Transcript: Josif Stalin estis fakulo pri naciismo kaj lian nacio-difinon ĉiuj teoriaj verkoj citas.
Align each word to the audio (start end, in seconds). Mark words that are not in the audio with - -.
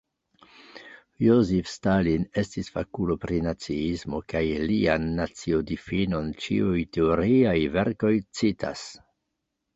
Josif 1.25 1.67
Stalin 1.71 2.23
estis 2.43 2.71
fakulo 2.77 3.17
pri 3.25 3.37
naciismo 3.49 4.23
kaj 4.35 4.41
lian 4.71 5.07
nacio-difinon 5.21 6.33
ĉiuj 6.47 6.83
teoriaj 6.99 7.57
verkoj 7.79 8.13
citas. 8.41 8.89